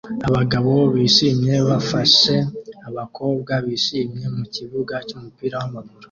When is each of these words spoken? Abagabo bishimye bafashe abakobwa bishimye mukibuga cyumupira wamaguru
Abagabo 0.29 0.73
bishimye 0.93 1.55
bafashe 1.69 2.35
abakobwa 2.87 3.53
bishimye 3.65 4.25
mukibuga 4.35 4.95
cyumupira 5.07 5.55
wamaguru 5.61 5.99